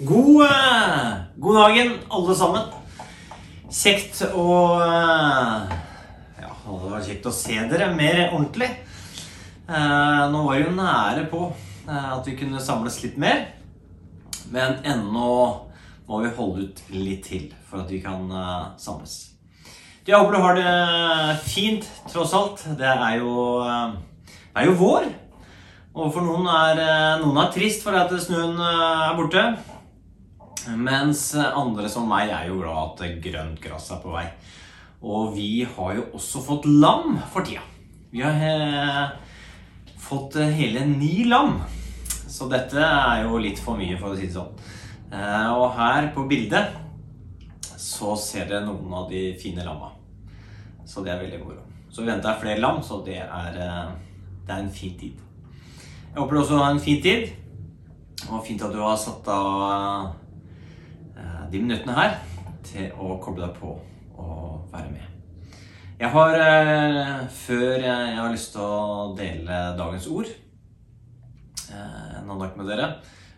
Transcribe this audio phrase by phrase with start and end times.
[0.00, 0.48] God,
[1.36, 2.68] god dagen, alle sammen.
[3.68, 4.44] Kjekt å
[4.80, 8.70] Ja, det var kjekt å se dere mer ordentlig.
[9.68, 11.42] Eh, Nå var vi nære på
[11.84, 13.42] eh, at vi kunne samles litt mer.
[14.48, 15.32] Men ennå
[16.08, 19.18] må vi holde ut litt til for at vi kan eh, samles.
[20.08, 22.64] Jeg håper du har det fint, tross alt.
[22.80, 23.60] Det er jo,
[24.32, 25.10] det er jo vår.
[25.92, 26.80] Og for noen er,
[27.20, 29.44] noen er trist for at snøen er borte.
[30.76, 34.26] Mens andre som meg er jo glad at grønt gress er på vei.
[35.00, 37.62] Og vi har jo også fått lam for tida.
[38.12, 38.54] Vi har he
[40.00, 41.60] fått eh, hele ni lam.
[42.30, 44.52] Så dette er jo litt for mye, for å si det sånn.
[45.10, 46.76] Eh, og her på bildet
[47.80, 49.90] så ser dere noen av de fine lamma.
[50.86, 51.64] Så det er veldig moro.
[51.90, 53.90] Så vi venter flere lam, så det er, eh,
[54.46, 55.18] det er en fin tid.
[56.10, 57.30] Jeg håper du også har en fin tid.
[58.28, 60.10] Og fint at du har satt av eh,
[61.50, 62.18] de minuttene her
[62.66, 63.72] til å koble deg på
[64.20, 65.06] og være med.
[66.00, 70.28] Jeg har, eh, før jeg har lyst til å dele dagens ord
[71.70, 72.86] eh, en andakt med dere,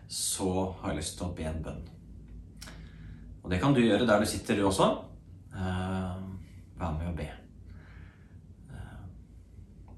[0.07, 1.81] så har jeg lyst til å be en bønn.
[3.43, 4.91] Og det kan du gjøre der du sitter, du også.
[5.55, 6.13] Eh,
[6.77, 7.29] Vær med og be.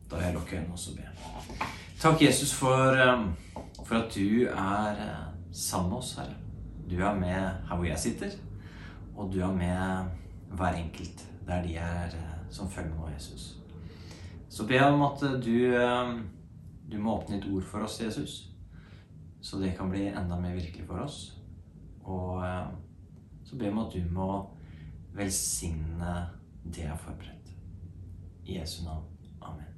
[0.06, 1.68] Da vil jeg lukke øynene og be.
[2.00, 2.98] Takk, Jesus, for,
[3.84, 5.00] for at du er
[5.52, 6.45] sammen med oss, Herre.
[6.90, 7.34] Du er med
[7.70, 8.36] her hvor jeg sitter,
[9.16, 10.12] og du er med
[10.56, 13.58] hver enkelt der de er eh, som følger med Jesus.
[14.50, 16.20] Så be om at eh, du, eh,
[16.92, 18.50] du må åpne ditt ord for oss, Jesus,
[19.42, 21.38] så det kan bli enda mer virkelig for oss.
[22.04, 22.44] Og
[23.46, 24.28] så be om at du må
[25.14, 26.16] velsigne
[26.64, 27.52] det jeg har forberedt.
[28.46, 29.06] I Jesu navn.
[29.42, 29.70] Amen.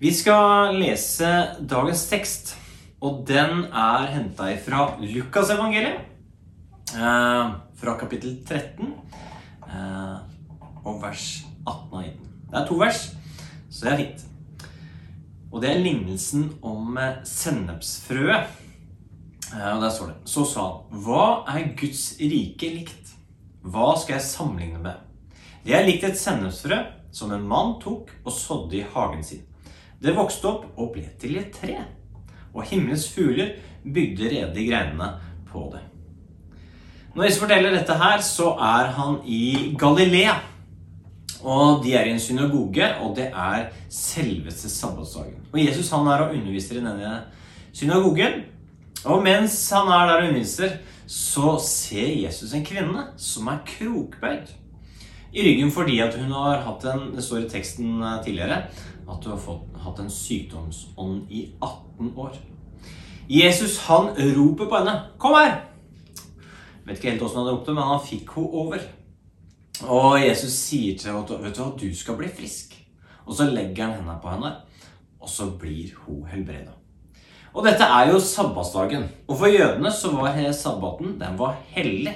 [0.00, 1.28] Vi skal lese
[1.68, 2.56] dagens tekst,
[3.00, 6.06] og den er henta ifra Lukasevangeliet.
[6.88, 8.94] Eh, fra kapittel 13
[9.68, 10.16] eh,
[10.84, 11.26] og vers
[11.66, 12.30] 18 og 19.
[12.48, 13.02] Det er to vers,
[13.70, 14.24] så det er fint.
[15.52, 18.48] Og det er lignelsen om eh, sennepsfrøet.
[19.52, 23.12] Eh, og der står det Så sa han, hva er Guds rike likt?
[23.62, 25.04] Hva skal jeg sammenligne med?
[25.64, 26.80] Det er likt et sennepsfrø
[27.12, 29.44] som en mann tok og sådde i hagen sin.
[30.00, 31.80] Det vokste opp og ble til et tre,
[32.54, 33.54] og himmelens fugler
[33.84, 35.12] bygde rede i greinene
[35.48, 35.82] på det.
[37.14, 40.36] Når Jesus forteller dette her, så er han i Galilea.
[41.42, 45.40] Og de er i en synagoge, og det er selveste sabbatsdagen.
[45.52, 47.16] Og Jesus han er og underviser i denne
[47.72, 48.42] synagogen.
[49.04, 50.78] Og mens han er der og underviser,
[51.08, 54.50] så ser Jesus en kvinne som er krokbøyd
[55.32, 58.62] i ryggen fordi at hun har hatt en Det står i teksten eh, tidligere
[59.08, 62.38] at hun har fått, hatt en sykdomsånd i 18 år.
[63.28, 65.00] Jesus han roper på henne.
[65.18, 65.64] 'Kom her!'
[66.86, 68.78] Vet ikke helt åssen han ropte, men han fikk henne over.
[69.84, 72.74] Og Jesus sier til henne vet du hva, du skal bli frisk.
[73.26, 74.54] Og så legger han hendene på henne,
[75.20, 76.72] og så blir hun helbreda.
[77.52, 79.04] Og dette er jo sabbatsdagen.
[79.28, 82.14] Og for jødene så var sabbaten den var hellig.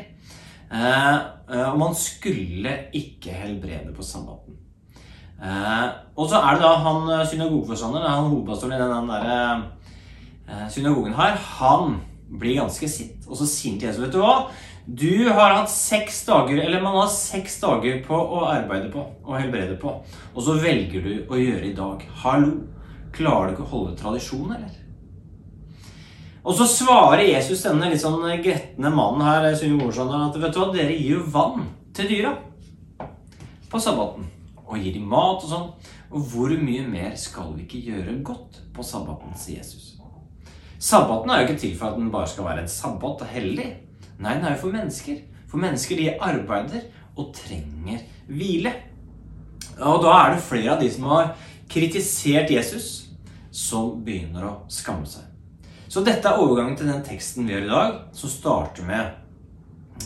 [0.72, 1.14] Eh,
[1.52, 4.61] eh, og man skulle ikke helbrede på sabbaten.
[5.42, 9.62] Eh, og så er det da han eh, synagogeforstanderen, han hovedpastoren i den, den der,
[10.46, 11.96] eh, synagogen her, han
[12.38, 13.24] blir ganske sitt.
[13.26, 14.36] Og så sier han til Jesus, vet du hva?
[14.82, 19.34] Du har hatt seks dager, eller man har seks dager på å arbeide på og
[19.38, 19.96] helbrede på.
[20.34, 22.04] Og så velger du å gjøre i dag.
[22.22, 22.54] Hallo,
[23.14, 24.78] klarer du ikke å holde tradisjon, eller?
[26.42, 30.70] Og så svarer Jesus denne litt sånn gretne mannen her synagogeforstanderen, at vet du hva,
[30.74, 32.36] dere gir jo vann til dyra
[33.70, 34.30] på sabbaten.
[34.72, 35.66] Og gir dem mat og sånn.
[36.12, 39.92] Og hvor mye mer skal vi ikke gjøre godt på sabbaten, sier Jesus.
[40.82, 43.68] Sabbaten er jo ikke til for at den bare skal være en sabbat og hellig.
[44.18, 45.20] Nei, den er jo for mennesker.
[45.50, 46.88] For mennesker de arbeider
[47.20, 48.72] og trenger hvile.
[49.78, 51.34] Og da er det flere av de som har
[51.70, 52.88] kritisert Jesus,
[53.52, 55.28] som begynner å skamme seg.
[55.92, 59.02] Så dette er overgangen til den teksten vi gjør i dag, som starter med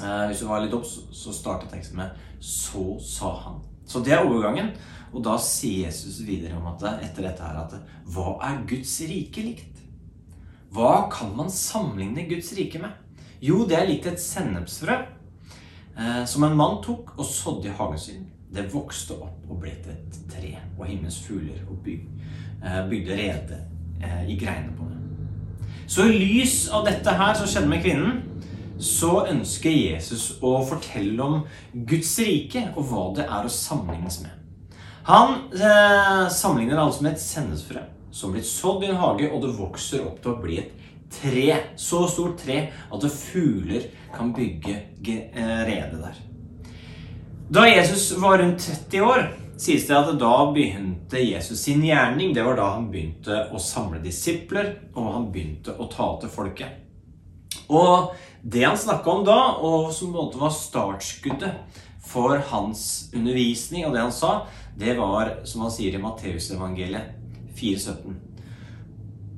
[0.03, 2.11] eh, Hvis du var litt opp, så starter teksten med
[2.41, 3.76] 'Så sa han'.
[3.87, 4.75] Så det er overgangen.
[5.15, 7.77] Og da sier Jesus videre om at etter dette her at
[8.13, 9.83] hva er Guds rike likt?
[10.75, 12.93] Hva kan man sammenligne Guds rike med?
[13.41, 18.03] Jo, det er likt et sennepsfrø eh, som en mann tok og sådde i hagen
[18.03, 18.27] sin.
[18.53, 22.05] Det vokste opp og ble til et tre, og himmelens fugler og byg,
[22.63, 23.61] eh, bygde rede
[24.03, 25.01] eh, i greinene på det.
[25.87, 28.23] Så i lys av dette her som skjedde med kvinnen,
[28.79, 31.39] så ønsker Jesus å fortelle om
[31.73, 34.33] Guds rike og hva det er å sammenlignes med.
[35.07, 37.85] Han eh, sammenligner det altså med et sendesfrø
[38.17, 40.73] som blir sådd i en hage, og det vokser opp til å bli et
[41.13, 41.49] tre.
[41.77, 44.77] Så stort tre at fugler kan bygge
[45.07, 46.23] eh, rede der.
[47.53, 49.29] Da Jesus var rundt 30 år,
[49.61, 52.33] sies det at da begynte Jesus sin gjerning.
[52.35, 56.83] Det var da han begynte å samle disipler, og han begynte å ta til folket.
[57.71, 58.17] Og
[58.49, 63.87] det han snakka om da, og som på en måte var startskuddet for hans undervisning
[63.87, 64.35] og det han sa,
[64.79, 67.17] det var, som han sier i Matteusevangeliet
[67.59, 68.15] 4,17.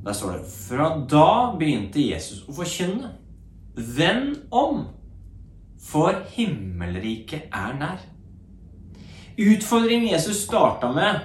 [0.05, 3.15] Der står det Fra da begynte Jesus å forkynne.
[3.79, 4.85] Vend om,
[5.81, 8.05] for himmelriket er nær.
[9.39, 11.21] Utfordringen Jesus starta med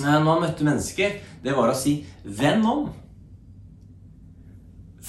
[0.00, 2.88] eh, når han møtte mennesker, det var å si 'venn om'.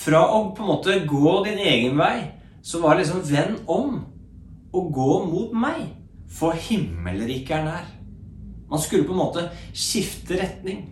[0.01, 2.31] Fra å på en måte gå din egen vei,
[2.61, 4.05] så var det liksom 'vend om'
[4.73, 5.95] og gå mot meg,
[6.29, 7.85] for himmelriket er nær.
[8.69, 10.87] Man skulle på en måte skifte retning.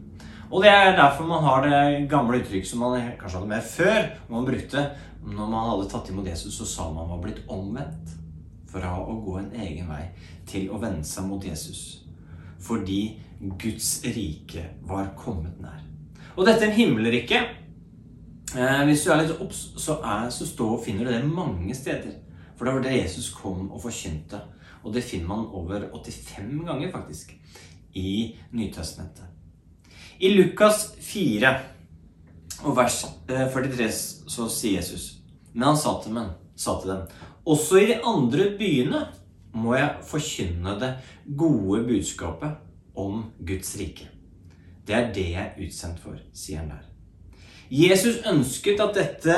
[0.52, 4.10] Og det er derfor man har det gamle uttrykket som man kanskje hadde med før.
[4.30, 4.90] Man brukte
[5.24, 8.16] når man hadde tatt imot Jesus, så sa man var blitt omvendt.
[8.70, 10.10] Fra å gå en egen vei
[10.46, 12.04] til å vende seg mot Jesus.
[12.60, 15.80] Fordi Guds rike var kommet nær.
[16.36, 17.59] Og dette himmelriket
[18.50, 20.00] hvis du er litt obs, så,
[20.34, 22.16] så står, finner du det mange steder.
[22.58, 24.42] For det var det Jesus kom og forkynte.
[24.84, 27.36] Og det finner man over 85 ganger, faktisk,
[27.94, 29.26] i Nytestamentet.
[30.20, 31.52] I Lukas 4
[32.68, 33.94] og vers 43 eh,
[34.28, 35.22] så sier Jesus
[35.54, 37.06] Men han sa til, dem, sa til dem
[37.48, 39.06] Også i de andre byene
[39.56, 40.92] må jeg forkynne det
[41.40, 42.60] gode budskapet
[43.00, 44.06] om Guds rike.
[44.86, 46.89] Det er det jeg er utsendt for, sier han der.
[47.70, 49.36] Jesus ønsket at dette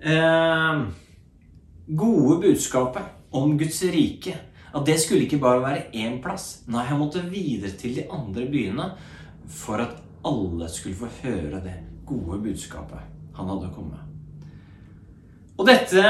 [0.00, 0.82] eh,
[1.88, 4.36] gode budskapet om Guds rike
[4.68, 6.62] at det skulle ikke bare være én plass.
[6.68, 8.90] Nei, han måtte videre til de andre byene
[9.48, 9.96] for at
[10.28, 11.76] alle skulle få høre det
[12.08, 13.04] gode budskapet
[13.36, 14.00] han hadde kommet
[15.56, 16.02] Og dette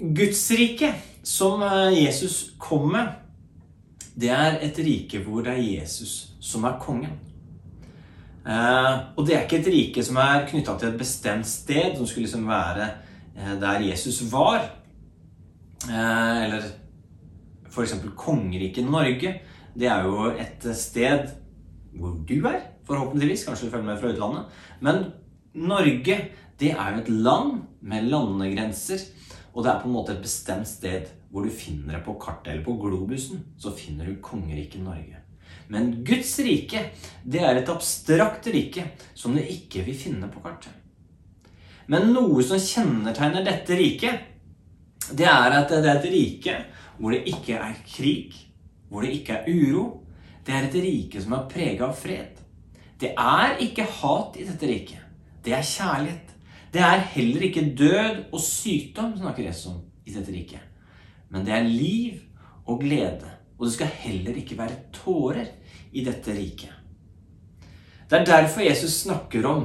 [0.00, 0.90] Guds rike
[1.24, 3.08] som eh, Jesus kom med,
[4.16, 7.16] det er et rike hvor det er Jesus som er kongen.
[8.46, 12.06] Eh, og det er ikke et rike som er knytta til et bestemt sted, som
[12.06, 12.88] skulle liksom være
[13.34, 14.68] eh, der Jesus var.
[15.88, 16.68] Eh, eller
[17.66, 17.96] f.eks.
[18.16, 19.34] kongeriket Norge.
[19.76, 21.26] Det er jo et sted
[21.96, 23.44] hvor du er, forhåpentligvis.
[23.48, 24.62] Kanskje du følger med fra utlandet.
[24.80, 25.04] Men
[25.54, 26.20] Norge,
[26.60, 29.02] det er jo et land med landegrenser.
[29.56, 32.52] Og det er på en måte et bestemt sted hvor du finner det på kartet,
[32.52, 35.25] eller på globusen, så finner du kongeriket Norge.
[35.68, 36.82] Men Guds rike,
[37.24, 40.72] det er et abstrakt rike som du ikke vil finne på kartet.
[41.90, 44.32] Men noe som kjennetegner dette riket,
[45.14, 46.56] det er at det er et rike
[46.98, 48.34] hvor det ikke er krig,
[48.88, 49.84] hvor det ikke er uro.
[50.46, 52.38] Det er et rike som er prega av fred.
[52.98, 55.02] Det er ikke hat i dette riket.
[55.44, 56.32] Det er kjærlighet.
[56.72, 60.62] Det er heller ikke død og sykdom snakker Jesus om i dette riket.
[61.30, 62.22] Men det er liv
[62.66, 65.46] og glede og det skal heller ikke være tårer
[65.92, 66.72] i dette riket.
[68.10, 69.64] Det er derfor Jesus snakker om,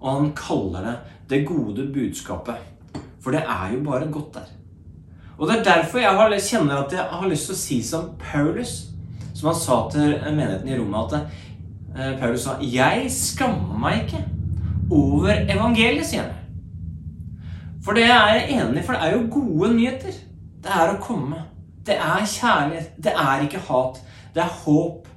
[0.00, 0.98] og han kaller det,
[1.30, 2.60] det gode budskapet.
[3.20, 4.50] For det er jo bare godt der.
[5.38, 8.74] Og det er derfor jeg kjenner at jeg har lyst til å si som Paulus,
[9.34, 11.14] som han sa til menigheten i Roma, at
[11.96, 14.24] eh, Paulus sa 'Jeg skammer meg ikke
[14.90, 16.30] over evangeliet', sier han.
[17.84, 20.12] For det er jeg enig i, for det er jo gode nyheter.
[20.62, 21.42] Det er å komme
[21.86, 22.92] det er kjærlighet.
[22.96, 24.00] Det er ikke hat.
[24.34, 25.08] Det er håp.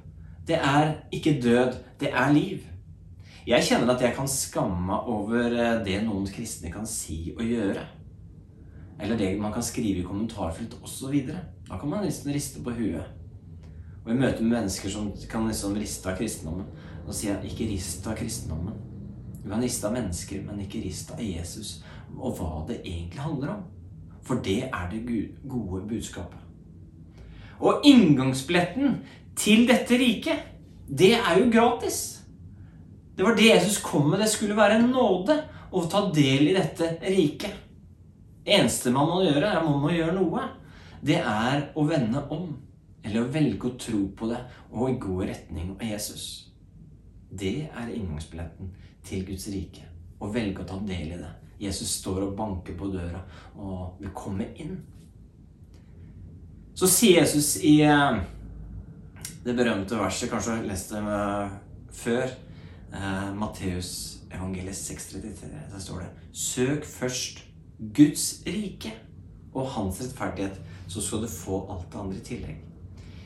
[0.46, 1.72] Det er ikke død.
[2.00, 2.58] Det er liv.
[3.46, 7.44] Jeg kjenner at jeg kan skamme meg over eh, det noen kristne kan si og
[7.44, 7.84] gjøre.
[9.00, 11.14] Eller det man kan skrive i kommentarfelt osv.
[11.68, 13.06] Da kan man nesten riste på huet.
[14.04, 16.66] Og i møte med mennesker som kan liksom riste av kristendommen,
[17.06, 18.76] da sier jeg ikke rist av kristendommen.
[19.44, 21.78] Du kan riste av mennesker, men ikke riste av Jesus
[22.16, 23.64] og hva det egentlig handler om.
[24.24, 25.04] For det er det
[25.48, 26.47] gode budskapet.
[27.58, 29.00] Og inngangsbilletten
[29.38, 30.46] til dette riket,
[30.88, 32.18] det er jo gratis.
[33.16, 34.20] Det var det Jesus kom med.
[34.22, 35.36] Det skulle være en nåde
[35.74, 37.64] å ta del i dette riket.
[38.44, 40.44] Det eneste man må gjøre, er man må gjøre noe.
[41.04, 42.52] Det er å vende om.
[43.04, 44.38] Eller å velge å tro på det
[44.70, 46.24] og gå i retning av Jesus.
[47.28, 48.70] Det er inngangsbilletten
[49.04, 49.84] til Guds rike.
[50.18, 51.34] Å velge å ta del i det.
[51.58, 53.20] Jesus står og banker på døra
[53.58, 54.78] og vil komme inn.
[56.78, 58.18] Så sier Jesus i eh,
[59.42, 61.00] det berømte verset, kanskje du har lest det
[61.98, 62.28] før,
[62.94, 63.90] eh, Matteus
[64.30, 67.42] evangeliet 6,33, der står det Søk først
[67.96, 68.94] Guds rike
[69.54, 72.64] og hans rettferdighet, så skal du få alt det andre i tillegg.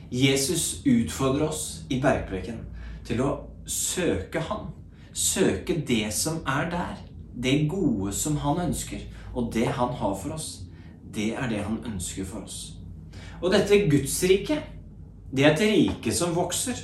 [0.09, 2.65] Jesus utfordrer oss i bergpreken
[3.05, 3.31] til å
[3.69, 4.71] søke Han.
[5.13, 7.09] Søke det som er der.
[7.43, 8.99] det gode som han ønsker,
[9.33, 10.63] og det han har for oss,
[11.13, 12.82] det er det han ønsker for oss.
[13.43, 14.61] Og dette Guds rike,
[15.33, 16.77] det er et rike som vokser.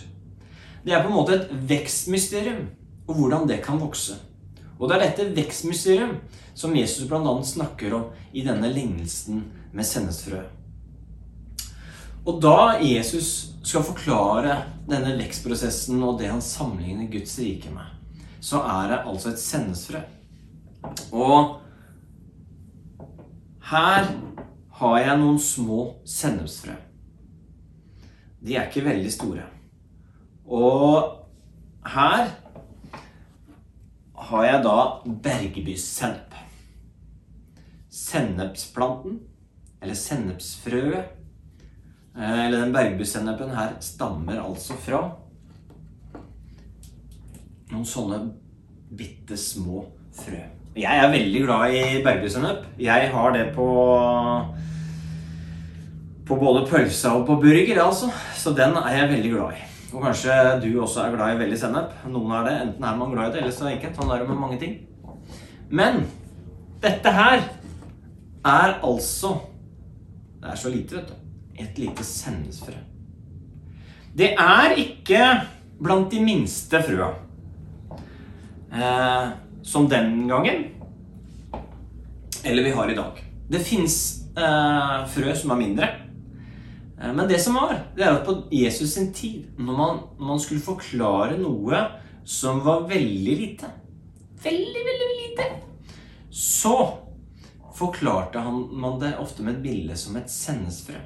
[0.83, 2.67] Det er på en måte et vekstmysterium,
[3.07, 4.17] og hvordan det kan vokse.
[4.79, 6.17] Og det er dette vekstmysterium
[6.57, 7.33] som Jesus bl.a.
[7.43, 10.55] snakker om i denne lignelsen med sennepsfrøet.
[12.27, 14.57] Og da Jesus skal forklare
[14.89, 17.87] denne vekstprosessen og det han sammenligner Guds rike med,
[18.43, 20.01] så er det altså et sennepsfrø.
[21.15, 21.59] Og
[23.71, 24.11] her
[24.79, 26.75] har jeg noen små sennepsfrø.
[28.39, 29.47] De er ikke veldig store.
[30.47, 31.17] Og
[31.91, 32.29] her
[34.29, 34.77] har jeg da
[35.25, 36.37] bergebysennep.
[37.89, 39.17] Sennepsplanten,
[39.81, 41.11] eller sennepsfrøet,
[42.15, 45.01] eh, eller den bergebyssennepen her, stammer altså fra
[47.73, 48.21] noen sånne
[48.95, 49.83] bitte små
[50.15, 50.58] frø.
[50.77, 52.65] Jeg er veldig glad i bergebysennep.
[52.79, 53.69] Jeg har det på
[56.29, 58.11] på både pølsa og på burger, altså.
[58.37, 59.63] Så den er jeg veldig glad i.
[59.93, 61.95] Og kanskje du også er glad i veldig sennep.
[62.13, 62.55] Noen er det.
[62.67, 63.95] Enten er man glad i det, eller så er det ikke.
[63.97, 64.75] Sånn er det med mange ting.
[65.73, 66.03] Men
[66.83, 67.41] dette her
[68.45, 69.33] er altså
[70.39, 71.15] Det er så lite, vet du.
[71.59, 72.77] Et lite sennepsfrø.
[74.15, 75.23] Det er ikke
[75.81, 77.09] blant de minste frøa.
[78.71, 79.25] Eh,
[79.63, 80.63] som den gangen.
[82.43, 83.23] Eller vi har i dag.
[83.49, 83.95] Det fins
[84.37, 85.89] eh, frø som er mindre.
[87.01, 90.31] Eh, men det som var, det er at på Jesus sin tid, når man, når
[90.33, 91.83] man, skulle forklare noe
[92.25, 93.69] som var veldig lite
[94.39, 95.45] Veldig, veldig lite
[96.31, 96.75] Så
[97.75, 100.99] forklarte han, man det ofte med et bilde som et sennepsfrø.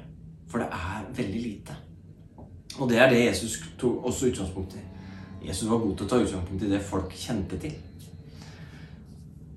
[0.50, 1.74] For det er veldig lite.
[2.78, 4.82] Og det er det Jesus tok også utgangspunkt i.
[5.48, 7.74] Jesus var god til å ta utgangspunkt i det folk kjente til.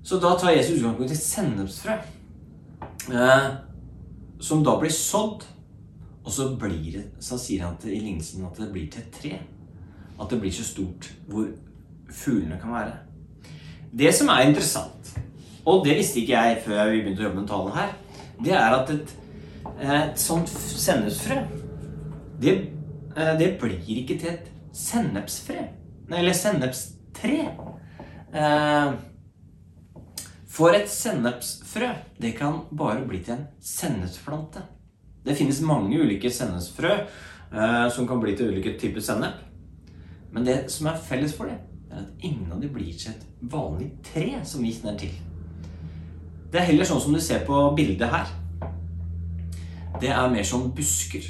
[0.08, 1.94] Så da tar Jesus utgangspunkt i sennepsfrø,
[3.12, 3.48] eh,
[4.40, 5.42] som da blir sådd
[6.24, 9.34] og så, blir så sier han til, i lignelsen at det blir til et tre.
[10.16, 11.50] At det blir så stort hvor
[12.08, 12.94] fuglene kan være.
[14.00, 15.10] Det som er interessant,
[15.68, 17.92] og det visste ikke jeg før vi begynte å jobbe med talen her,
[18.46, 19.14] det er at et,
[19.90, 21.36] et sånt sennepsfrø
[22.40, 22.56] det,
[23.12, 25.68] eh, det, blir ikke til et sennepsfrø.
[26.16, 27.38] Eller sennepstre.
[28.32, 28.92] Eh,
[30.58, 31.88] for et sennepsfrø,
[32.18, 34.64] det kan bare bli til en sennepsplante.
[35.22, 39.44] Det finnes mange ulike sennepsfrø eh, som kan bli til ulike typer sennep.
[40.32, 41.60] Men det som er felles for det,
[41.92, 43.22] er at ingen av de blir til et
[43.52, 45.14] vanlig tre som vi kjenner til.
[46.50, 48.34] Det er heller sånn som du ser på bildet her.
[50.02, 51.22] Det er mer som busker.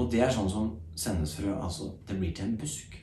[0.00, 2.98] Og det er sånn som sennepsfrø Altså, det blir til en busk.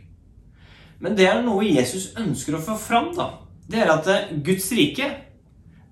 [0.99, 3.31] Men det er noe Jesus ønsker å få fram, da.
[3.69, 5.07] Det er at eh, Guds rike,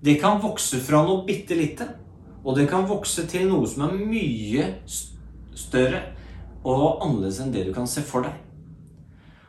[0.04, 1.88] det kan vokse fra noe bitte lite
[2.44, 4.68] og det kan vokse til noe som er mye
[5.58, 6.00] større
[6.64, 8.34] og annerledes enn det du kan se for deg.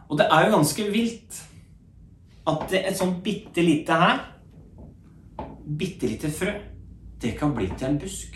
[0.09, 1.39] Og det er jo ganske vilt
[2.49, 4.23] at et sånn bitte lite her,
[5.63, 6.55] bitte lite frø,
[7.21, 8.35] det kan bli til en busk.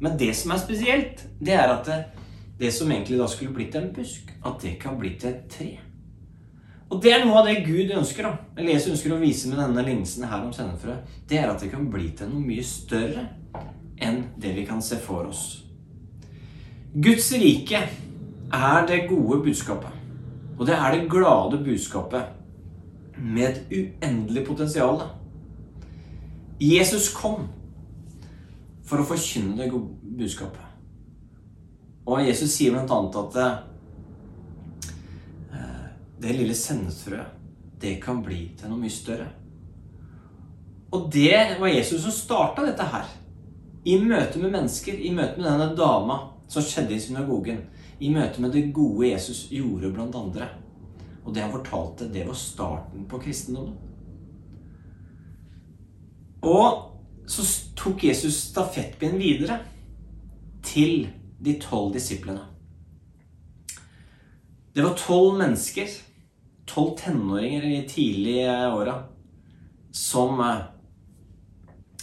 [0.00, 1.98] Men det som er spesielt, det er at det,
[2.58, 5.70] det som egentlig da skulle blitt en busk, at det kan bli til et tre.
[6.88, 9.60] Og det er noe av det Gud ønsker, da, eller Jesus ønsker å vise med
[9.60, 10.94] denne lignelsen her om sennefrø.
[11.28, 13.26] Det er at det kan bli til noe mye større
[14.00, 15.44] enn det vi kan se for oss.
[16.94, 17.82] Guds rike
[18.54, 19.92] er det gode budskapet.
[20.58, 22.32] Og det er det glade budskapet
[23.18, 25.02] med et uendelig potensial.
[26.60, 27.50] Jesus kom
[28.88, 30.64] for å forkynne det gode budskapet.
[32.08, 32.98] Og Jesus sier bl.a.
[33.20, 33.58] at eh,
[36.18, 37.34] det lille sennepsfrøet,
[37.80, 39.28] det kan bli til noe mye større.
[40.90, 43.10] Og det var Jesus som starta dette her.
[43.84, 46.18] I møte med mennesker, i møte med denne dama
[46.50, 47.60] som skjedde i synagogen,
[48.00, 50.48] i møte med det gode Jesus gjorde blant andre.
[51.24, 53.76] Og det han fortalte, det var starten på kristendommen.
[56.42, 56.84] Og
[57.28, 57.44] så
[57.76, 59.58] tok Jesus stafettpinnen videre
[60.64, 61.08] til
[61.44, 62.46] de tolv disiplene.
[64.74, 65.88] Det var tolv mennesker,
[66.68, 68.94] tolv tenåringer i tidlige åra,
[69.92, 70.62] som eh,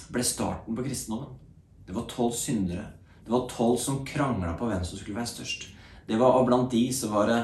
[0.10, 1.38] ble starten på kristendommen.
[1.86, 2.86] Det var tolv syndere.
[3.26, 5.68] Det var tolv som krangla på hvem som skulle være størst.
[6.08, 7.40] Det var, og Blant de så var det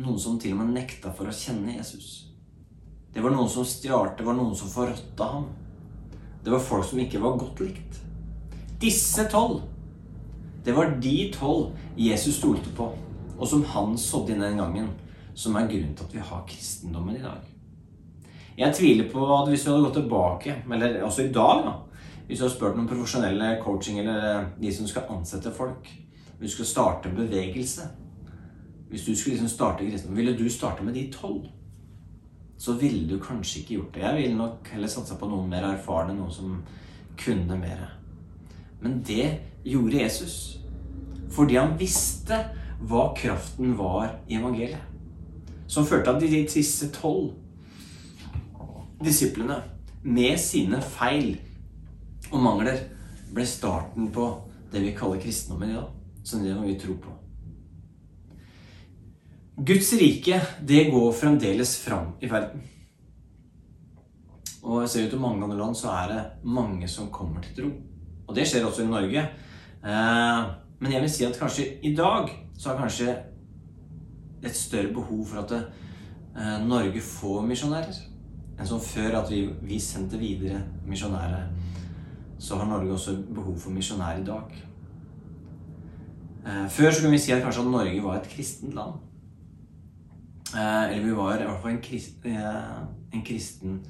[0.00, 2.28] noen som til og med nekta for å kjenne Jesus.
[3.12, 5.48] Det var noen som stjal, det var noen som forrådte ham.
[6.44, 7.98] Det var folk som ikke var godt likt.
[8.80, 9.64] Disse tolv,
[10.64, 12.92] det var de tolv Jesus stolte på,
[13.38, 14.90] og som han sådde inn den gangen,
[15.38, 17.44] som er grunnen til at vi har kristendommen i dag.
[18.58, 21.74] Jeg tviler på at hvis du hadde gått tilbake, eller også i dag, da
[22.26, 25.86] Hvis du hadde spurt noen profesjonelle coaching eller de som skal ansette folk
[26.38, 27.86] Hvis du skal starte en bevegelse
[28.90, 31.46] Hvis du skulle liksom starte kristendom, ville du starte med de tolv?
[32.58, 34.02] Så ville du kanskje ikke gjort det.
[34.02, 36.56] Jeg ville nok heller satsa på noen mer erfarne, noen som
[37.16, 37.84] kunne mer.
[38.80, 40.58] Men det gjorde Jesus.
[41.30, 42.40] Fordi han visste
[42.80, 44.87] hva kraften var i evangeliet.
[45.68, 47.34] Som førte at de siste tolv
[49.04, 49.60] disiplene
[50.02, 51.36] med sine feil
[52.32, 52.80] og mangler
[53.34, 54.26] ble starten på
[54.72, 55.92] det vi kaller kristendommen i dag.
[56.24, 57.14] Som det vi tror på.
[59.58, 62.62] Guds rike, det går fremdeles fram i verden.
[64.62, 67.56] Og jeg ser ut til mange andre land så er det mange som kommer til
[67.56, 67.70] tro.
[68.28, 69.24] Og det skjer også i Norge.
[69.82, 70.42] Eh,
[70.78, 73.16] men jeg vil si at kanskje i dag så har kanskje
[74.42, 78.04] et større behov for at eh, Norge får misjonærer
[78.58, 81.44] enn som før at vi, vi sendte videre misjonærer.
[82.38, 84.56] Så har Norge også behov for misjonærer i dag.
[86.46, 88.98] Eh, før så kunne vi si at kanskje at Norge var et kristent land.
[90.56, 93.82] Eller vi var i hvert fall en, krist, en kristen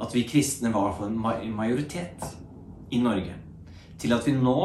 [0.00, 2.24] At vi kristne var fall en majoritet
[2.90, 3.34] i Norge
[3.98, 4.56] til at vi nå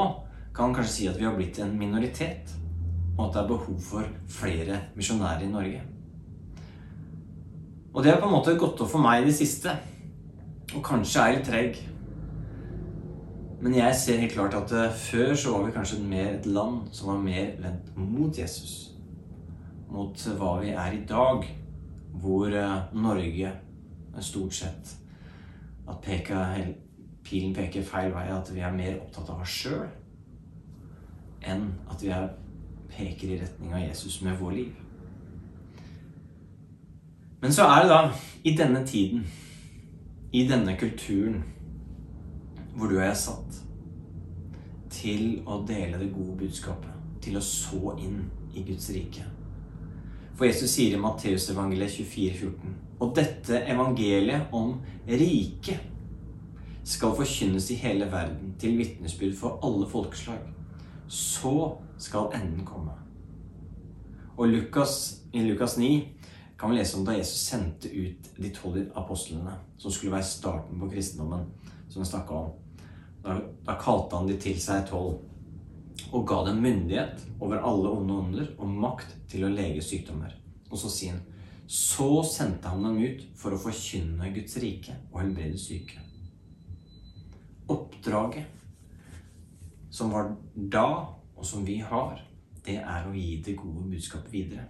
[0.55, 2.53] kan kanskje si at vi har blitt en minoritet,
[3.17, 5.81] og at det er behov for flere misjonærer i Norge.
[7.93, 9.73] Og det har på en måte gått opp for meg i det siste.
[10.73, 11.81] Og kanskje er litt treg.
[13.61, 16.89] Men jeg ser helt klart at uh, før så var vi kanskje mer et land
[16.91, 18.95] som var mer vendt mot Jesus.
[19.93, 21.45] Mot uh, hva vi er i dag,
[22.23, 23.53] hvor uh, Norge
[24.21, 24.97] stort sett
[25.89, 26.67] at peker,
[27.23, 29.87] pilen peker feil vei, at vi er mer opptatt av oss sjøl
[31.43, 32.29] enn at vi er,
[32.93, 34.73] peker i retning av Jesus med vår liv.
[37.43, 38.01] Men så er det da,
[38.43, 39.25] i denne tiden,
[40.31, 41.43] i denne kulturen,
[42.75, 43.59] hvor du og jeg er satt
[44.93, 48.21] til å dele det gode budskapet, til å så inn
[48.55, 49.25] i Guds rike.
[50.33, 54.77] For Jesus sier i Matteusevangeliet 24, 14, og dette evangeliet om
[55.07, 55.91] riket
[56.83, 60.41] skal forkynnes i hele verden til vitnesbyrd for alle folkeslag.
[61.07, 61.53] Så
[62.03, 62.93] skal enden komme.
[64.35, 65.89] Og Lukas, i Lukas 9
[66.59, 70.79] kan vi lese om da Jesus sendte ut de tolv apostlene, som skulle være starten
[70.79, 71.47] på kristendommen,
[71.89, 72.53] som vi snakka om.
[73.23, 75.21] Da, da, kalte han de til seg tolv
[76.13, 80.33] og ga dem myndighet over alle onde ånder og makt til å lege sykdommer.
[80.71, 81.29] Og så sier han
[81.73, 86.03] så sendte han dem ut for å forkynne Guds rike og helbrede syke
[87.71, 88.45] oppdraget
[89.89, 92.15] som var da, og som vi har,
[92.63, 94.63] det er å gi det gode budskapet videre.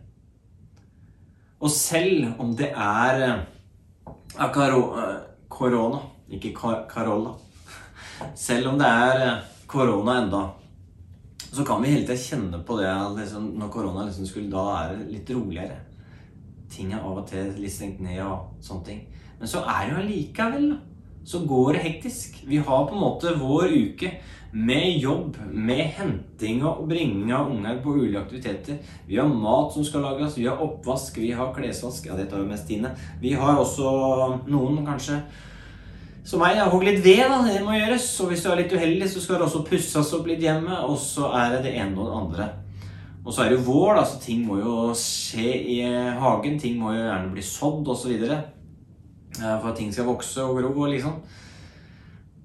[1.61, 3.43] Og selv om det er
[4.33, 5.11] uh,
[5.53, 5.99] korona,
[6.33, 6.49] ikke
[6.89, 7.35] Carolla
[8.35, 10.41] Selv om det er korona enda,
[11.53, 14.95] så kan vi hele tida kjenne på det liksom, når korona liksom skulle Da er
[14.95, 15.77] det litt roligere.
[16.73, 19.05] Ting er av og til litt stengt ned og sånne ting.
[19.37, 20.92] Men så er det jo allikevel, da
[21.25, 22.43] så går det hektisk.
[22.47, 24.11] Vi har på en måte vår uke
[24.53, 28.77] med jobb, med henting og bringing av unger på ulike aktiviteter.
[29.07, 32.05] Vi har mat som skal lages, vi har oppvask, vi har klesvask.
[32.05, 32.93] Ja, det tar jo mest Tine.
[33.21, 33.89] Vi har også
[34.45, 35.23] noen, kanskje,
[36.23, 37.23] som meg, har hogd litt ved.
[37.31, 38.05] da, Det må gjøres.
[38.21, 40.83] Og hvis du er litt uheldig, så skal det også pusses opp litt hjemme.
[40.85, 42.49] Og så er det det ene og det andre.
[43.25, 45.79] Og så er det jo vår, da, så ting må jo skje i
[46.21, 46.59] hagen.
[46.61, 48.27] Ting må jo gjerne bli sådd osv.
[49.39, 50.85] Eh, for at ting skal vokse og gro.
[50.85, 51.17] Liksom.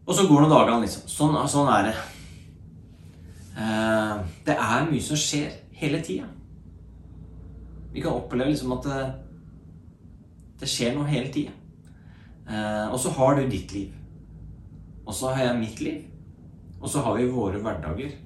[0.07, 1.09] Og så går noen dager, liksom.
[1.11, 1.95] Sånn, sånn er det.
[3.59, 4.15] Eh,
[4.47, 6.29] det er mye som skjer hele tida.
[7.93, 9.01] Vi kan oppleve liksom at det,
[10.61, 11.53] det skjer noe hele tida.
[12.49, 13.93] Eh, og så har du ditt liv.
[15.05, 16.01] Og så har jeg mitt liv.
[16.79, 18.17] Og så har vi våre hverdager.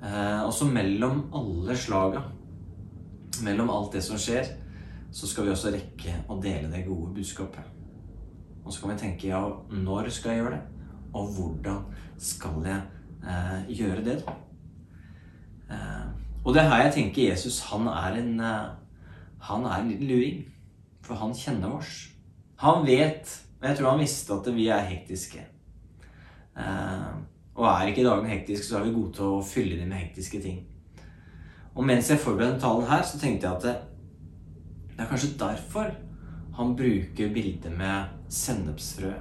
[0.00, 2.22] Og så mellom alle slaga,
[3.44, 4.46] mellom alt det som skjer,
[5.12, 7.79] så skal vi også rekke å dele det gode budskapet.
[8.70, 9.40] Og så kan vi tenke ja,
[9.74, 10.60] når skal jeg gjøre det?
[11.18, 11.78] Og hvordan
[12.22, 12.82] skal jeg
[13.26, 14.34] eh, gjøre det, da?
[15.74, 16.04] Eh,
[16.44, 18.68] og det er her jeg tenker Jesus han er en eh,
[19.40, 20.44] han er en liten luring.
[21.02, 22.12] For han kjenner oss.
[22.62, 25.42] Han vet, og jeg tror han visste, at vi er hektiske.
[26.54, 27.08] Eh,
[27.56, 30.38] og er ikke dagen hektiske, så er vi gode til å fylle dem med hektiske
[30.44, 30.62] ting.
[31.74, 33.74] Og mens jeg forberedte talen her, så tenkte jeg at det,
[34.94, 35.90] det er kanskje derfor
[36.60, 39.12] han bruker bildet med sennepsfrø.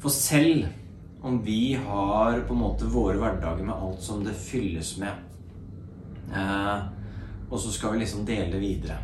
[0.00, 0.66] For selv
[1.20, 5.24] om vi har på en måte våre hverdager med alt som det fylles med,
[6.32, 6.82] eh,
[7.50, 9.00] og så skal vi liksom dele videre,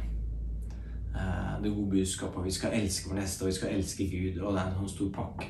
[1.63, 4.53] det gode budskapet, og vi skal elske vår neste, og vi skal elske Gud, og
[4.55, 5.49] det er en sånn stor pakke,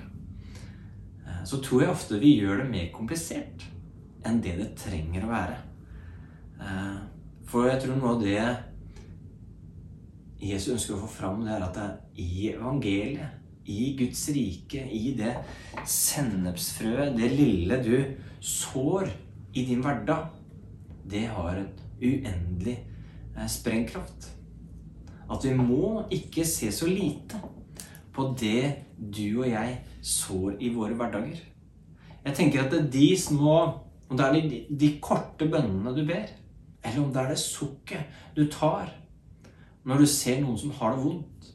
[1.27, 3.67] eh, så tror jeg ofte vi gjør det mer komplisert
[4.27, 5.59] enn det det trenger å være.
[6.63, 6.97] Eh,
[7.47, 8.47] for jeg tror noe av det
[10.41, 14.85] Jesus ønsker å få fram, det er at det er i evangeliet, i Guds rike,
[14.95, 15.33] i det
[15.89, 17.97] sennepsfrøet, det lille du
[18.45, 19.09] sår
[19.57, 20.29] i din hverdag,
[21.07, 21.71] det har en
[22.03, 24.29] uendelig eh, sprengkraft.
[25.27, 27.41] At vi må ikke se så lite
[28.15, 31.41] på det du og jeg sår i våre hverdager.
[32.27, 33.57] Jeg tenker at det er de små
[34.07, 36.29] Om det er de, de korte bønnene du ber,
[36.79, 38.93] eller om det er det sukket du tar
[39.87, 41.51] når du ser noen som har det vondt,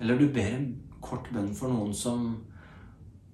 [0.00, 0.70] eller du ber en
[1.02, 2.24] kort bønn for noen som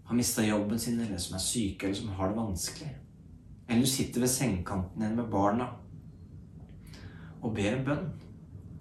[0.04, 2.90] har mista jobben sin, eller som er syke, eller som har det vanskelig.
[3.68, 5.70] Eller du sitter ved sengekanten din med barna
[7.40, 8.06] og ber en bønn.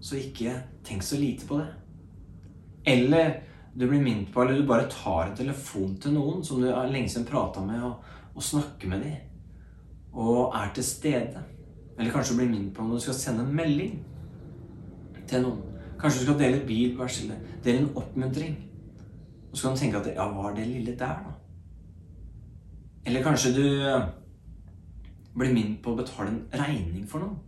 [0.04, 1.70] Så ikke tenk så lite på det.
[2.86, 3.38] Eller
[3.74, 6.92] du blir minnet på, eller du bare tar en telefon til noen som du har
[6.92, 8.04] lenge siden prata med, og,
[8.36, 9.16] og snakker med dem.
[10.14, 11.44] Og er til stede.
[11.98, 14.02] Eller kanskje du blir minnet på om du skal sende en melding
[15.34, 15.62] til noen.
[16.00, 18.58] Kanskje du skal dele et bilvers eller dele en oppmuntring.
[19.52, 21.38] Og så kan du tenke at ja, hva er det lille der, da?
[23.06, 23.66] Eller kanskje du
[25.34, 27.40] blir minnet på å betale en regning for noen.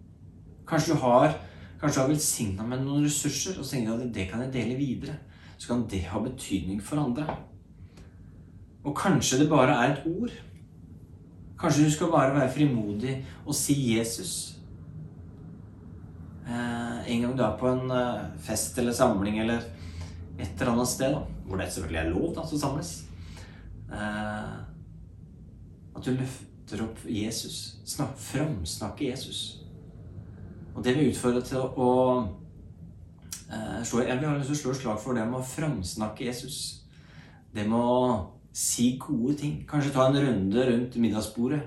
[0.67, 1.35] Kanskje du har
[1.75, 5.17] Kanskje har velsigna med noen ressurser og tenker at det kan jeg dele videre.
[5.57, 7.35] Så kan det ha betydning for andre.
[8.83, 10.31] Og kanskje det bare er et ord.
[11.59, 14.55] Kanskje du skal bare være frimodig og si Jesus.
[16.47, 19.63] Eh, en gang du er på en eh, fest eller samling eller
[20.37, 22.91] et eller annet sted, da, hvor det selvfølgelig er lov da, å samles
[23.89, 24.51] eh,
[25.95, 27.79] At du løfter opp Jesus.
[27.87, 29.41] Snak, framsnakke Jesus.
[30.75, 31.91] Og det vil utfordre til å
[33.85, 36.57] slå, Jeg vil slå slag for det med å framsnakke Jesus.
[37.55, 39.55] Det med å si gode ting.
[39.69, 41.61] Kanskje ta en runde rundt middagsbordet.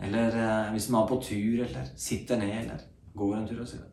[0.00, 0.34] Eller
[0.72, 3.89] hvis man er på tur, eller sitter ned, eller går en tur og sier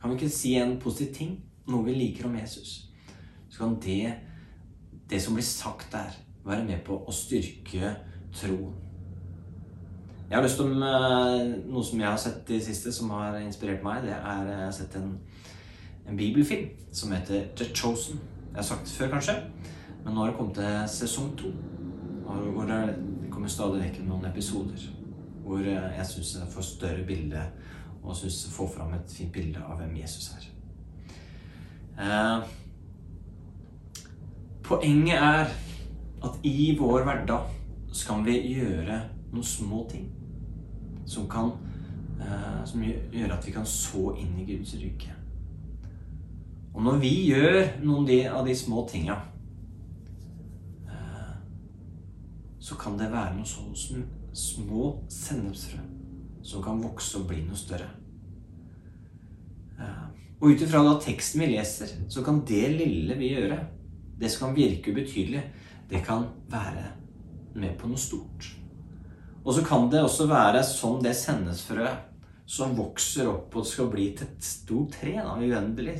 [0.00, 1.36] Kan vi ikke si en positiv ting?
[1.68, 2.88] Noe vi liker om Jesus.
[3.48, 4.14] Så kan det,
[5.10, 7.94] det som blir sagt der, være med på å styrke
[8.32, 8.76] troen.
[10.28, 13.38] Jeg har lyst til eh, noe som jeg har sett i det siste, som har
[13.40, 14.04] inspirert meg.
[14.04, 15.14] Det er Jeg har sett en,
[16.06, 18.20] en bibelfilm som heter The Chosen.
[18.50, 19.38] Jeg har sagt det før, kanskje,
[20.04, 21.52] men nå har det kommet til sesong to.
[22.28, 22.80] Hvor det
[23.32, 24.88] kommer stadig vekk noen episoder
[25.48, 27.42] hvor eh, jeg syns jeg får større bilde
[28.08, 30.48] og syns få fram et fint bilde av hvem Jesus er.
[31.98, 32.48] Eh,
[34.64, 35.52] poenget er
[36.24, 37.54] at i vår hverdag
[37.92, 39.00] så kan vi gjøre
[39.32, 40.08] noen små ting
[41.08, 41.52] som kan
[42.20, 45.14] eh, som gjør at vi kan så inn i Guds rike.
[46.74, 49.16] Og når vi gjør noen av de små tinga,
[50.86, 51.36] eh,
[52.60, 55.82] så kan det være noen sånne små sennepsfrø
[56.42, 57.88] som kan vokse og bli noe større.
[60.38, 63.58] Og ut ifra teksten vi leser, så kan det lille vi gjøre,
[64.18, 65.42] det som kan virke ubetydelig,
[65.90, 66.84] det kan være
[67.58, 68.46] med på noe stort.
[69.44, 72.04] Og så kan det også være som det sennesfrøet
[72.48, 75.18] som vokser opp og skal bli til et stort tre.
[75.18, 75.98] da, Uendelig.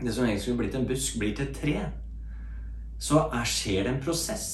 [0.00, 1.76] Det som egentlig skulle blitt en busk, blir til et tre.
[2.98, 4.48] Så er, skjer det en prosess.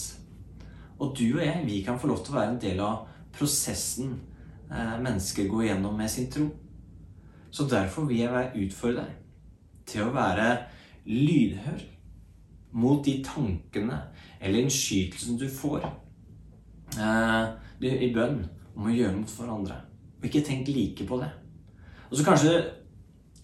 [0.99, 4.15] Og du og jeg, vi kan få lov til å være en del av prosessen
[4.71, 6.49] eh, mennesker går gjennom med sin tro.
[7.53, 9.19] Så derfor vil jeg utfordre deg
[9.87, 10.47] til å være
[11.05, 11.83] lydhør
[12.81, 13.99] mot de tankene
[14.41, 15.85] eller innskytelsen du får
[16.97, 17.51] eh,
[17.83, 18.41] i bønn
[18.73, 19.77] om å gjøre noe for andre.
[20.21, 21.29] Og ikke tenk like på det.
[22.09, 22.55] Og så kanskje,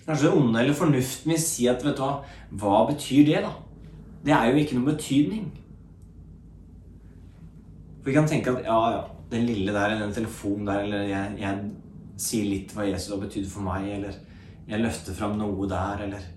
[0.07, 2.23] kanskje det onde eller fornuften vil si at vet du hva,
[2.63, 3.53] hva betyr det, da?
[4.25, 5.51] Det er jo ikke noen betydning.
[7.99, 11.05] For vi kan tenke at ja, ja, den lille der, eller den telefonen der, eller
[11.11, 11.71] jeg, jeg
[12.19, 14.19] sier litt hva Jesus har betydd for meg, eller
[14.69, 16.35] jeg løfter fram noe der, eller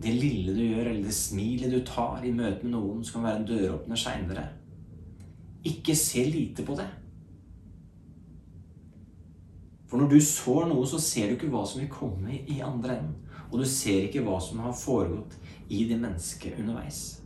[0.00, 3.26] Det lille du gjør, eller det smilet du tar i møte med noen, som kan
[3.26, 4.46] være en døråpner seinere.
[5.68, 6.86] Ikke se lite på det.
[9.90, 12.96] For når du sår noe, så ser du ikke hva som vil komme i andre
[12.96, 13.16] enden.
[13.50, 15.36] Og du ser ikke hva som har foregått
[15.68, 17.20] i det mennesket underveis.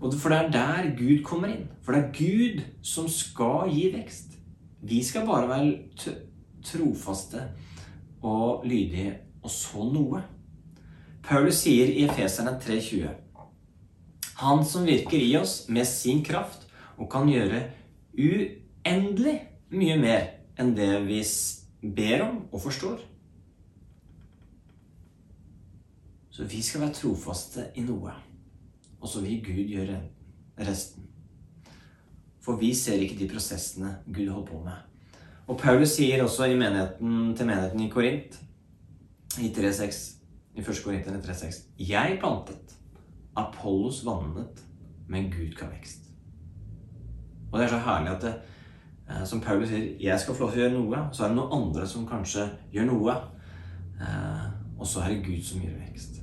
[0.00, 1.68] For det er der Gud kommer inn.
[1.80, 4.36] For det er Gud som skal gi vekst.
[4.82, 6.18] Vi skal bare være
[6.64, 7.46] trofaste
[8.22, 10.22] og lydige og så noe.
[11.24, 13.10] Paulus sier i Efeserne 3,20.:
[14.40, 17.62] Han som virker i oss med sin kraft og kan gjøre
[18.16, 19.36] uendelig
[19.70, 20.26] mye mer
[20.60, 21.20] enn det vi
[21.80, 23.00] ber om og forstår.
[26.30, 28.12] Så vi skal være trofaste i noe.
[29.00, 30.00] Og så vil Gud gjøre
[30.60, 31.06] resten.
[32.40, 34.89] For vi ser ikke de prosessene Gud holder på med.
[35.50, 38.36] Og Paulus sier også menigheten, til menigheten i Korint,
[39.42, 39.96] i 3.6,
[40.54, 40.82] i 1.
[40.84, 41.56] Korinterne 3.6
[41.88, 42.76] Jeg plantet,
[43.36, 44.62] Apollos vannet,
[45.08, 46.06] men Gud ga vekst.
[47.50, 48.34] Og det er så herlig at det,
[49.08, 51.38] eh, som Paulus sier, jeg skal få lov til å gjøre noe, så er det
[51.40, 53.16] noen andre som kanskje gjør noe.
[54.00, 54.44] Eh,
[54.78, 56.20] og så er det Gud som gjør vekst.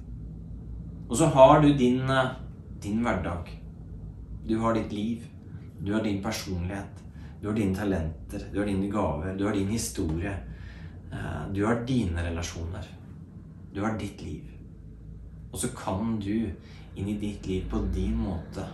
[1.09, 2.31] Og så har du din, eh,
[2.83, 3.51] din hverdag.
[4.47, 5.27] Du har ditt liv.
[5.83, 7.03] Du har din personlighet.
[7.41, 8.47] Du har dine talenter.
[8.51, 9.35] Du har dine gaver.
[9.37, 10.33] Du har din historie.
[11.53, 12.87] Du har dine relasjoner.
[13.73, 14.43] Du har ditt liv.
[15.51, 16.49] Og så kan du
[16.97, 18.65] inn i ditt liv på din måte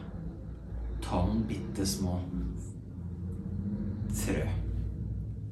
[1.04, 2.18] ta noen bitte små
[4.14, 4.44] frø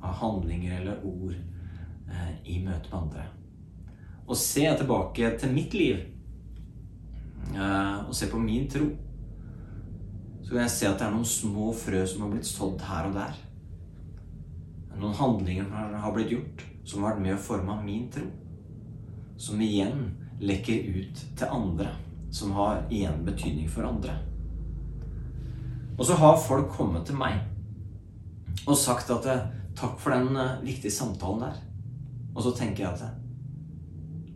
[0.02, 3.26] av handlinger eller ord eh, i møte med andre.
[4.28, 6.00] Og se tilbake til mitt liv
[7.54, 8.88] eh, og se på min tro,
[10.52, 13.06] så kan jeg se at det er noen små frø som har blitt sådd her
[13.08, 13.38] og der.
[15.00, 18.26] Noen handlinger som har blitt gjort, som har vært med å forme min tro.
[19.40, 20.02] Som igjen
[20.44, 21.94] lekker ut til andre.
[22.36, 24.18] Som har igjen betydning for andre.
[25.96, 27.40] Og så har folk kommet til meg
[28.66, 31.64] og sagt at eh, 'Takk for den eh, viktige samtalen der'.
[32.36, 33.08] Og så tenker jeg at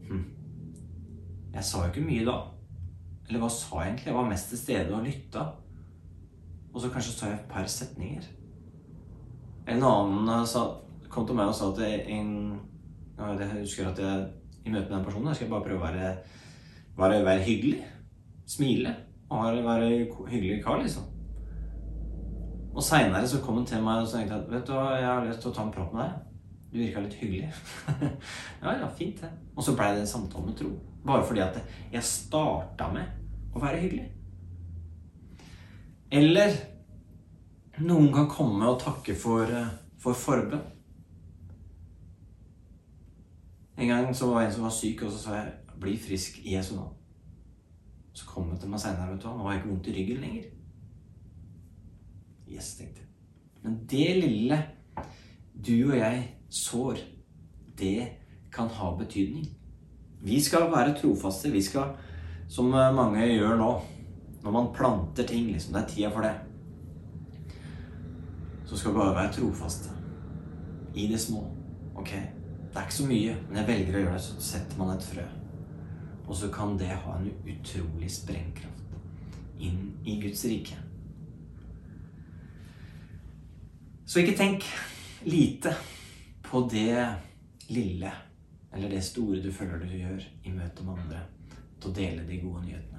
[0.08, 0.24] hm,
[1.54, 2.40] Jeg sa jo ikke mye da.
[3.28, 4.14] Eller hva sa jeg egentlig?
[4.14, 5.48] Jeg var mest til stede og lytta.
[6.76, 8.26] Og så kanskje sa jeg et par setninger.
[9.72, 10.66] En annen eh, sa,
[11.10, 11.80] kom til meg og sa at
[12.12, 12.34] en
[13.16, 14.26] Jeg husker at jeg
[14.66, 16.10] i møte med den personen jeg skal bare prøve å være,
[16.98, 17.84] være, være hyggelig.
[18.46, 18.92] Smile.
[19.30, 19.88] Og være
[20.28, 21.08] hyggelig kar, liksom.
[22.76, 25.40] Og seinere så kom han til meg og sa at vet du, jeg har lyst
[25.46, 26.36] til å ta en prat med deg.
[26.74, 27.54] Du virka litt hyggelig.
[28.66, 29.32] ja, ja, fint det.
[29.56, 30.74] Og så blei det en samtale med tro.
[31.08, 31.62] Bare fordi at
[31.94, 34.10] jeg starta med å være hyggelig.
[36.16, 36.54] Eller
[37.84, 40.64] noen kan komme og takke for, eh, for forbønn.
[43.78, 46.40] En gang så var det en som var syk, og så sa jeg 'bli frisk
[46.46, 46.96] i Jesu navn'.
[48.14, 49.28] Så kom han til meg seinere, vet du.
[49.28, 50.44] Nå har ikke vondt i ryggen lenger.
[52.48, 53.10] Yes, tenkte jeg.
[53.64, 54.66] Men det lille
[55.68, 56.98] du og jeg sår,
[57.78, 58.08] det
[58.54, 59.48] kan ha betydning.
[60.22, 61.52] Vi skal være trofaste.
[61.52, 61.96] Vi skal,
[62.48, 63.82] som mange gjør nå,
[64.46, 66.36] når man planter ting, liksom, det er tida for det,
[68.66, 69.90] så skal vi bare være trofaste.
[70.96, 71.42] I det små.
[71.96, 74.94] Ok, det er ikke så mye, men jeg velger å gjøre det, så setter man
[74.94, 75.26] et frø.
[76.28, 80.78] Og så kan det ha en utrolig sprengkraft inn i Guds rike.
[84.06, 84.70] Så ikke tenk
[85.26, 85.74] lite
[86.46, 87.02] på det
[87.74, 88.12] lille
[88.76, 91.24] eller det store du føler du gjør i møte med andre
[91.80, 92.95] til å dele de gode nyhetene.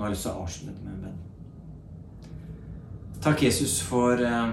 [0.00, 1.16] Nå har jeg lyst til å avslutte med en bønn.
[3.20, 4.52] Takk, Jesus, for, eh,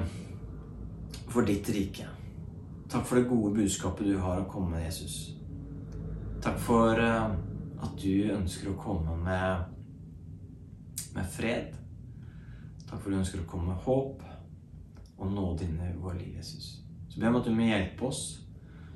[1.30, 2.08] for ditt rike.
[2.92, 5.32] Takk for det gode budskapet du har å komme med, Jesus.
[6.44, 7.32] Takk for eh,
[7.80, 9.64] at du ønsker å komme med,
[11.16, 11.72] med fred
[12.90, 14.22] Takk for at du ønsker å komme med håp
[15.18, 16.84] og nåde inn i vårt liv, Jesus.
[17.08, 18.44] Så be om at du må hjelpe oss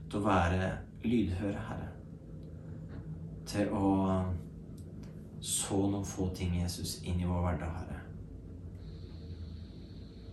[0.10, 0.74] til å være
[1.08, 1.92] lydhøre, Herre.
[3.48, 3.96] Til å
[5.42, 8.00] så noen få ting, Jesus, inn i vår hverdag, Herre.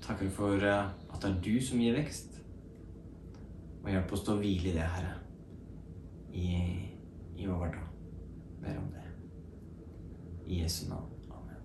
[0.04, 2.36] Takker for eh, at det er du som gir vekst.
[3.82, 5.14] Og hjelp oss til å hvile i det, Herre,
[6.36, 6.48] i,
[7.40, 7.88] i vår hverdag.
[8.60, 9.06] Ber om det.
[10.48, 11.08] I Jesu navn.
[11.32, 11.56] Amen.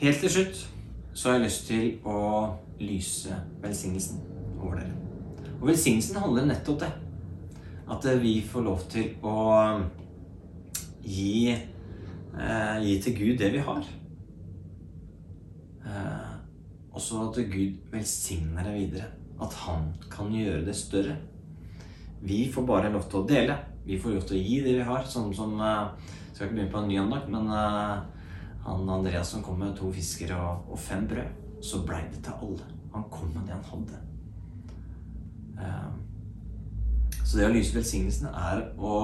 [0.00, 0.66] Helt til slutt
[1.12, 2.18] så har jeg lyst til å
[2.80, 4.24] lyse velsignelsen
[4.56, 4.96] over dere.
[5.60, 6.92] Og velsignelsen handler nettopp det.
[7.90, 9.80] At vi får lov til å
[11.02, 13.82] gi, eh, gi til Gud det vi har.
[15.86, 16.32] Eh,
[16.92, 19.10] også at Gud velsigner det videre.
[19.40, 21.16] At han kan gjøre det større.
[22.22, 23.58] Vi får bare lov til å dele.
[23.84, 25.06] Vi får lov til å gi det vi har.
[25.10, 25.88] Sånn som eh,
[26.32, 28.22] Skal ikke begynne på en ny andakt, men eh,
[28.64, 32.46] han Andreas som kom med to fisker og, og fem brød, så blei det til
[32.46, 32.68] alle.
[32.94, 33.98] Han kom med det han hadde.
[35.58, 35.98] Um,
[37.32, 38.96] så det å lyse velsignelsen er å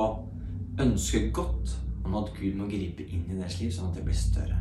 [0.84, 1.72] ønske godt
[2.04, 4.60] om at Gud må gripe inn i deres liv, sånn at det blir større.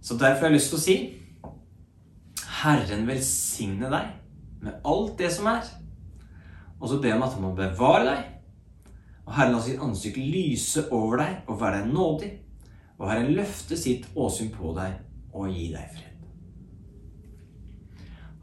[0.00, 0.96] Så derfor har jeg lyst til å si
[2.62, 4.14] Herren velsigne deg
[4.64, 5.68] med alt det som er.
[6.80, 8.26] Og så ber jeg om at han må bevare deg.
[9.26, 12.30] Og Herren la sitt ansikt lyse over deg og være deg nådig
[13.00, 14.98] og Herren løfte sitt åsyn på deg
[15.32, 16.24] og gi deg fred.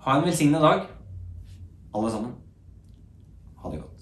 [0.01, 0.87] Ha en velsigna dag,
[1.93, 2.31] alle sammen.
[3.61, 3.96] Ha det godt.